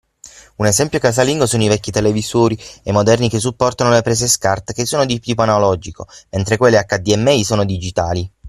[0.55, 4.73] Un esempio casalingo sono i vecchi televisori e i moderni che supportano le prese SCART
[4.73, 8.27] che sono di tipo analogico, mentre quelle HDMI sono digitali.